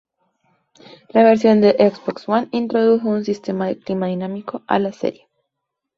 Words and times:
La 1.09 1.23
versión 1.23 1.61
de 1.61 1.75
Xbox 1.77 2.27
One 2.27 2.47
introdujo 2.53 3.07
un 3.07 3.23
sistema 3.23 3.67
de 3.67 3.77
clima 3.77 4.07
dinámico 4.07 4.63
a 4.65 4.79
la 4.79 4.91
serie. 4.93 5.27